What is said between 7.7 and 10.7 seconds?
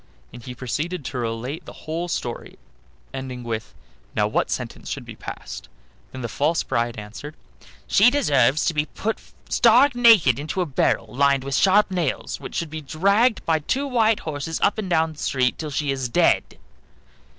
"She deserves to be put stark naked into a